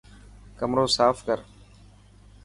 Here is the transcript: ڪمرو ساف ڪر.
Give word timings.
ڪمرو 0.59 0.85
ساف 0.97 1.17
ڪر. 1.27 1.39